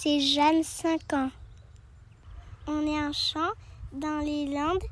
[0.00, 1.30] c'est Jeanne, 5 ans.
[2.68, 3.50] On est un champ
[3.92, 4.84] dans les Landes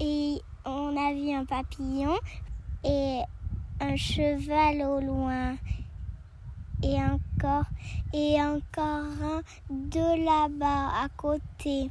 [0.00, 0.34] et
[0.66, 2.14] on a vu un papillon
[2.84, 3.20] et
[3.80, 5.56] un cheval au loin
[6.82, 7.64] et encore
[8.12, 11.90] et encore un de là-bas à côté.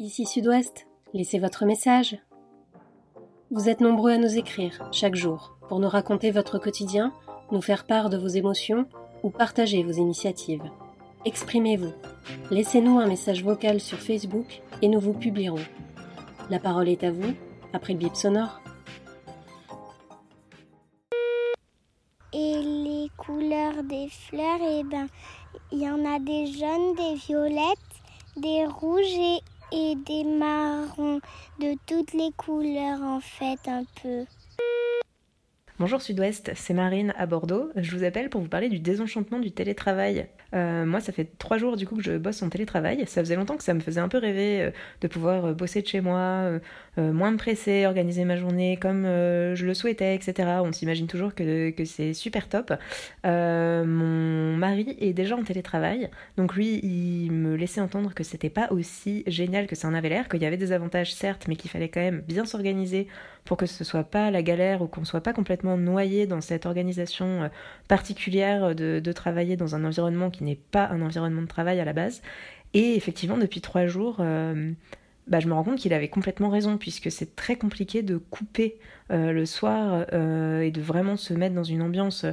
[0.00, 2.18] Ici Sud-Ouest, laissez votre message.
[3.52, 7.12] Vous êtes nombreux à nous écrire chaque jour pour nous raconter votre quotidien,
[7.52, 8.88] nous faire part de vos émotions
[9.22, 10.62] ou partager vos initiatives.
[11.24, 11.92] Exprimez-vous.
[12.50, 15.64] Laissez-nous un message vocal sur Facebook et nous vous publierons.
[16.50, 17.34] La parole est à vous,
[17.72, 18.60] après le bip sonore.
[22.32, 25.08] Et les couleurs des fleurs, eh ben,
[25.72, 27.78] il y en a des jaunes, des violettes,
[28.36, 29.40] des rouges
[29.72, 31.20] et des marrons,
[31.58, 34.24] de toutes les couleurs en fait un peu.
[35.80, 37.70] Bonjour Sud-Ouest, c'est Marine à Bordeaux.
[37.76, 40.26] Je vous appelle pour vous parler du désenchantement du télétravail.
[40.52, 43.04] Euh, moi, ça fait trois jours du coup que je bosse en télétravail.
[43.06, 44.70] Ça faisait longtemps que ça me faisait un peu rêver euh,
[45.02, 46.50] de pouvoir euh, bosser de chez moi,
[46.96, 50.48] moins me presser, organiser ma journée comme je le souhaitais, etc.
[50.64, 52.72] On s'imagine toujours que, que c'est super top.
[53.24, 58.72] mon mari est déjà en télétravail, donc lui, il me laissait entendre que c'était pas
[58.72, 61.70] aussi génial que ça en avait l'air, qu'il y avait des avantages certes, mais qu'il
[61.70, 63.06] fallait quand même bien s'organiser
[63.48, 66.66] pour que ce soit pas la galère ou qu'on soit pas complètement noyé dans cette
[66.66, 67.48] organisation euh,
[67.88, 71.94] particulière de, travailler dans un environnement qui n'est pas un environnement de travail à la
[71.94, 72.20] base.
[72.74, 74.70] Et effectivement, depuis trois jours, euh,
[75.28, 78.76] bah, je me rends compte qu'il avait complètement raison, puisque c'est très compliqué de couper
[79.10, 82.26] euh, le soir et de vraiment se mettre dans une ambiance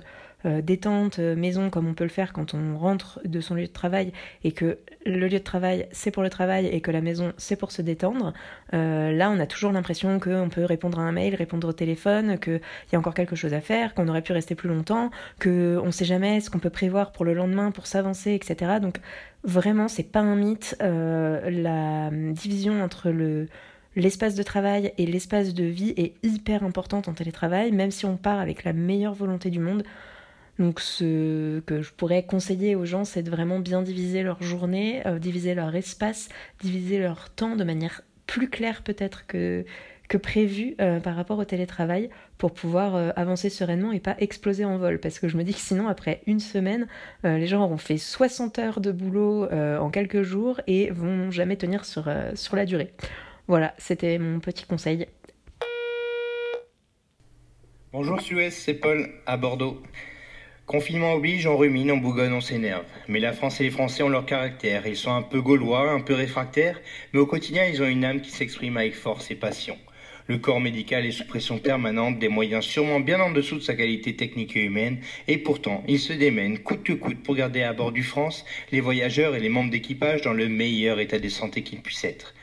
[0.45, 3.65] euh, détente, euh, maison, comme on peut le faire quand on rentre de son lieu
[3.65, 4.11] de travail
[4.43, 7.55] et que le lieu de travail c'est pour le travail et que la maison c'est
[7.55, 8.33] pour se détendre,
[8.73, 12.37] euh, là on a toujours l'impression qu'on peut répondre à un mail, répondre au téléphone,
[12.37, 12.61] qu'il
[12.93, 15.09] y a encore quelque chose à faire, qu'on aurait pu rester plus longtemps,
[15.41, 18.73] qu'on ne sait jamais ce qu'on peut prévoir pour le lendemain, pour s'avancer, etc.
[18.79, 18.99] Donc
[19.43, 20.75] vraiment c'est pas un mythe.
[20.79, 23.47] la division entre le
[23.95, 28.17] l'espace de travail et l'espace de vie est hyper importante en télétravail, même si on
[28.17, 29.83] part avec la meilleure volonté du monde.
[30.59, 35.05] Donc ce que je pourrais conseiller aux gens, c'est de vraiment bien diviser leur journée,
[35.05, 36.29] euh, diviser leur espace,
[36.61, 39.65] diviser leur temps de manière plus claire peut-être que,
[40.07, 44.63] que prévu euh, par rapport au télétravail pour pouvoir euh, avancer sereinement et pas exploser
[44.63, 44.99] en vol.
[44.99, 46.87] Parce que je me dis que sinon, après une semaine,
[47.23, 51.85] les gens auront fait 60 heures de boulot en quelques jours et vont jamais tenir
[51.85, 52.93] sur, sur la durée.
[53.47, 55.07] Voilà, c'était mon petit conseil.
[57.91, 59.81] Bonjour Suez, c'est Paul à Bordeaux.
[60.67, 62.85] Confinement oblige, on rumine, on bougonne, on s'énerve.
[63.07, 64.87] Mais la France et les Français ont leur caractère.
[64.87, 66.81] Ils sont un peu gaulois, un peu réfractaires,
[67.13, 69.77] mais au quotidien, ils ont une âme qui s'exprime avec force et passion.
[70.25, 73.75] Le corps médical est sous pression permanente, des moyens sûrement bien en dessous de sa
[73.75, 77.73] qualité technique et humaine, et pourtant, il se démène coûte que coûte pour garder à
[77.73, 81.61] bord du France les voyageurs et les membres d'équipage dans le meilleur état de santé
[81.61, 82.33] qu'ils puissent être.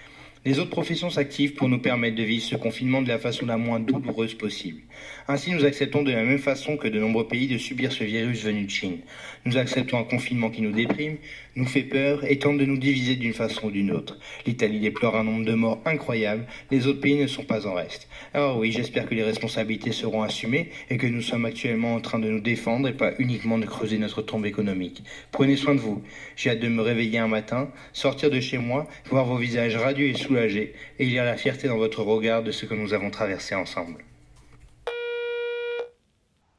[0.44, 3.56] Les autres professions s'activent pour nous permettre de vivre ce confinement de la façon la
[3.56, 4.81] moins douloureuse possible.
[5.28, 8.42] Ainsi, nous acceptons de la même façon que de nombreux pays de subir ce virus
[8.44, 8.98] venu de Chine.
[9.44, 11.16] Nous acceptons un confinement qui nous déprime,
[11.54, 14.19] nous fait peur et tente de nous diviser d'une façon ou d'une autre.
[14.47, 18.08] L'Italie déplore un nombre de morts incroyable, les autres pays ne sont pas en reste.
[18.34, 22.19] Alors oui, j'espère que les responsabilités seront assumées et que nous sommes actuellement en train
[22.19, 25.02] de nous défendre et pas uniquement de creuser notre tombe économique.
[25.31, 26.02] Prenez soin de vous.
[26.36, 30.06] J'ai hâte de me réveiller un matin, sortir de chez moi, voir vos visages radieux
[30.06, 33.54] et soulagés et lire la fierté dans votre regard de ce que nous avons traversé
[33.54, 34.04] ensemble.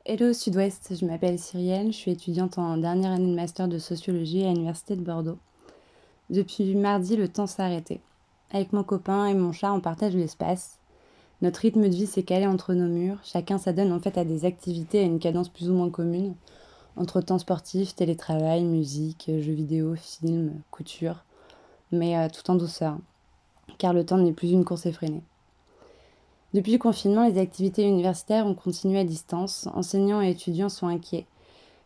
[0.06, 4.44] Hello Sud-Ouest, je m'appelle Cyrielle, je suis étudiante en dernière année de master de sociologie
[4.44, 5.38] à l'Université de Bordeaux.
[6.30, 8.02] Depuis mardi, le temps s'est arrêté.
[8.52, 10.78] Avec mon copain et mon chat, on partage l'espace.
[11.41, 14.44] Notre rythme de vie s'est calé entre nos murs, chacun s'adonne en fait à des
[14.44, 16.35] activités à une cadence plus ou moins commune,
[16.97, 21.24] entre temps sportif, télétravail, musique, jeux vidéo, films, couture,
[21.94, 22.97] mais euh, tout en douceur,
[23.78, 25.24] car le temps n'est plus une course effrénée.
[26.53, 29.68] Depuis le confinement, les activités universitaires ont continué à distance.
[29.74, 31.25] Enseignants et étudiants sont inquiets.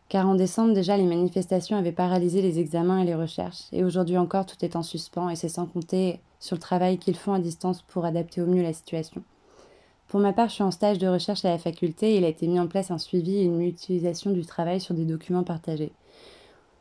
[0.10, 3.64] Car en décembre déjà, les manifestations avaient paralysé les examens et les recherches.
[3.72, 7.16] Et aujourd'hui encore, tout est en suspens et c'est sans compter sur le travail qu'ils
[7.16, 9.24] font à distance pour adapter au mieux la situation.
[10.10, 12.30] Pour ma part, je suis en stage de recherche à la faculté et il a
[12.30, 15.92] été mis en place un suivi et une utilisation du travail sur des documents partagés.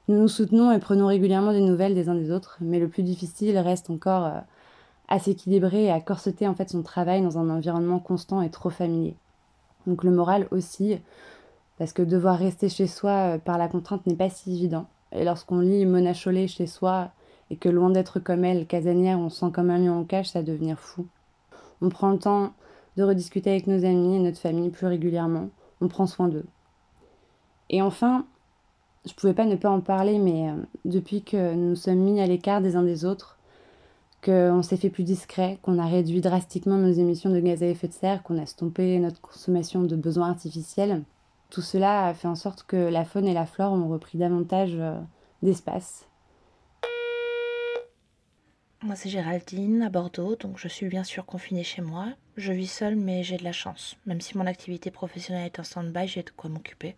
[0.09, 3.03] Nous nous soutenons et prenons régulièrement des nouvelles des uns des autres, mais le plus
[3.03, 4.41] difficile reste encore euh,
[5.09, 8.71] à s'équilibrer et à corseter en fait son travail dans un environnement constant et trop
[8.71, 9.15] familier.
[9.87, 10.99] Donc le moral aussi,
[11.79, 14.87] parce que devoir rester chez soi euh, par la contrainte n'est pas si évident.
[15.13, 17.11] Et lorsqu'on lit Mona Chollet chez soi
[17.51, 20.43] et que loin d'être comme elle, casanière, on sent comme un lion en cage, ça
[20.43, 21.07] devient fou.
[21.81, 22.53] On prend le temps
[22.97, 25.51] de rediscuter avec nos amis et notre famille plus régulièrement.
[25.81, 26.47] On prend soin d'eux.
[27.69, 28.25] Et enfin,
[29.05, 30.49] je pouvais pas ne pas en parler, mais
[30.85, 33.36] depuis que nous sommes mis à l'écart des uns des autres,
[34.27, 37.89] qu'on s'est fait plus discret, qu'on a réduit drastiquement nos émissions de gaz à effet
[37.89, 41.03] de serre, qu'on a stoppé notre consommation de besoins artificiels,
[41.49, 44.77] tout cela a fait en sorte que la faune et la flore ont repris davantage
[45.43, 46.09] d'espace
[48.87, 52.13] moi, c'est Géraldine à Bordeaux, donc je suis bien sûr confinée chez moi.
[52.37, 53.97] Je vis seule, mais j'ai de la chance.
[54.07, 56.95] Même si mon activité professionnelle est en stand-by, j'ai de quoi m'occuper.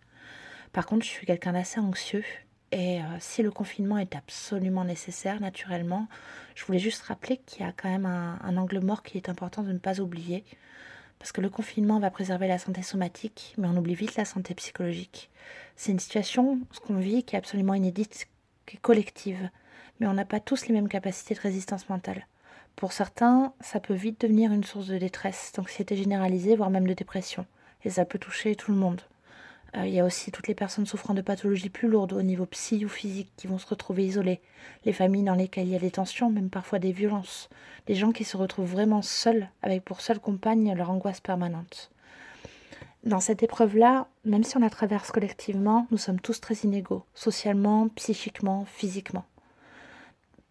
[0.73, 2.25] Par contre, je suis quelqu'un d'assez anxieux.
[2.71, 6.07] Et euh, si le confinement est absolument nécessaire, naturellement,
[6.55, 9.29] je voulais juste rappeler qu'il y a quand même un, un angle mort qui est
[9.29, 10.45] important de ne pas oublier.
[11.19, 14.55] Parce que le confinement va préserver la santé somatique, mais on oublie vite la santé
[14.55, 15.31] psychologique.
[15.77, 18.29] C'est une situation, ce qu'on vit, qui est absolument inédite,
[18.67, 19.51] qui est collective
[20.01, 22.27] mais on n'a pas tous les mêmes capacités de résistance mentale.
[22.77, 26.95] Pour certains, ça peut vite devenir une source de détresse, d'anxiété généralisée, voire même de
[26.95, 27.47] dépression.
[27.85, 29.01] Et ça peut toucher tout le monde.
[29.77, 32.47] Euh, il y a aussi toutes les personnes souffrant de pathologies plus lourdes au niveau
[32.47, 34.41] psy ou physique qui vont se retrouver isolées,
[34.85, 37.49] les familles dans lesquelles il y a des tensions, même parfois des violences,
[37.87, 41.91] des gens qui se retrouvent vraiment seuls, avec pour seule compagne leur angoisse permanente.
[43.05, 47.89] Dans cette épreuve-là, même si on la traverse collectivement, nous sommes tous très inégaux, socialement,
[47.89, 49.25] psychiquement, physiquement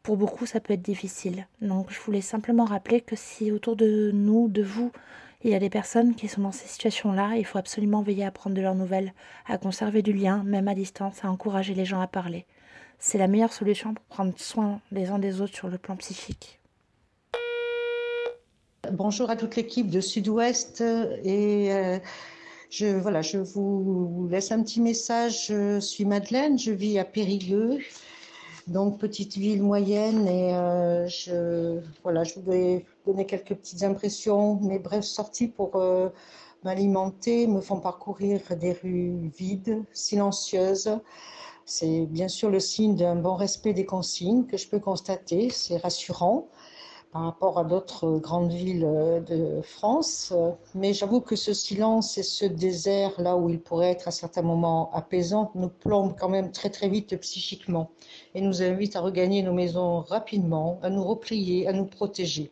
[0.08, 1.48] pour beaucoup, ça peut être difficile.
[1.60, 4.94] Donc, je voulais simplement rappeler que si autour de nous, de vous,
[5.47, 8.31] il y a des personnes qui sont dans ces situations-là, il faut absolument veiller à
[8.31, 9.13] prendre de leurs nouvelles,
[9.45, 12.45] à conserver du lien, même à distance, à encourager les gens à parler.
[12.99, 16.59] C'est la meilleure solution pour prendre soin les uns des autres sur le plan psychique.
[18.91, 20.81] Bonjour à toute l'équipe de Sud-Ouest
[21.23, 21.99] et euh,
[22.69, 25.47] je, voilà, je vous laisse un petit message.
[25.47, 27.79] Je suis Madeleine, je vis à Périgueux.
[28.68, 34.60] Donc, petite ville moyenne, et euh, je, voilà, je voulais donner quelques petites impressions.
[34.62, 36.10] Mes brèves sorties pour euh,
[36.64, 41.00] m'alimenter me font parcourir des rues vides, silencieuses.
[41.66, 45.78] C'est bien sûr le signe d'un bon respect des consignes que je peux constater, c'est
[45.78, 46.48] rassurant
[47.18, 50.31] par rapport à d'autres grandes villes euh, de France.
[50.75, 54.44] Mais j'avoue que ce silence et ce désert, là où il pourrait être à certains
[54.44, 57.90] moments apaisant, nous plombe quand même très très vite psychiquement
[58.36, 62.52] et nous invite à regagner nos maisons rapidement, à nous replier, à nous protéger.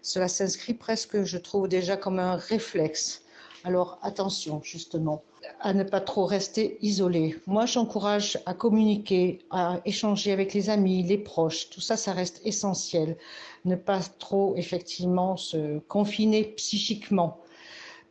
[0.00, 3.20] Cela s'inscrit presque, je trouve, déjà comme un réflexe.
[3.64, 5.22] Alors attention, justement,
[5.60, 7.36] à ne pas trop rester isolé.
[7.46, 11.70] Moi, j'encourage à communiquer, à échanger avec les amis, les proches.
[11.70, 13.16] Tout ça, ça reste essentiel.
[13.64, 17.40] Ne pas trop, effectivement, se confiner psychiquement.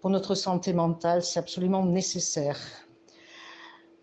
[0.02, 2.60] Pour notre santé mentale, c'est absolument nécessaire.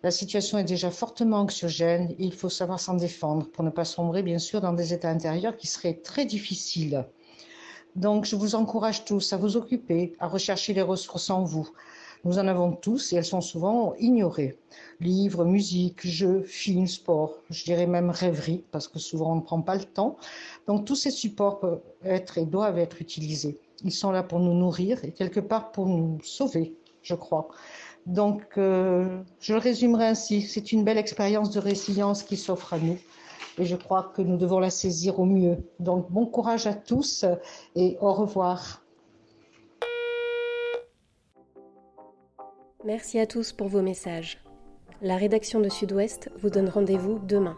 [0.03, 2.15] La situation est déjà fortement anxiogène.
[2.17, 5.57] Il faut savoir s'en défendre pour ne pas sombrer, bien sûr, dans des états intérieurs
[5.57, 7.05] qui seraient très difficiles.
[7.95, 11.69] Donc, je vous encourage tous à vous occuper, à rechercher les ressources en vous.
[12.23, 14.57] Nous en avons tous et elles sont souvent ignorées.
[14.99, 19.61] Livres, musique, jeux, films, sport, je dirais même rêverie, parce que souvent on ne prend
[19.61, 20.17] pas le temps.
[20.67, 23.59] Donc tous ces supports peuvent être et doivent être utilisés.
[23.83, 27.47] Ils sont là pour nous nourrir et quelque part pour nous sauver, je crois.
[28.05, 32.79] Donc euh, je le résumerai ainsi, c'est une belle expérience de résilience qui s'offre à
[32.79, 32.97] nous
[33.57, 35.57] et je crois que nous devons la saisir au mieux.
[35.79, 37.25] Donc bon courage à tous
[37.75, 38.81] et au revoir.
[42.83, 44.39] Merci à tous pour vos messages.
[45.03, 47.55] La rédaction de Sud-Ouest vous donne rendez-vous demain.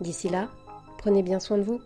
[0.00, 0.48] D'ici là,
[0.96, 1.80] prenez bien soin de vous.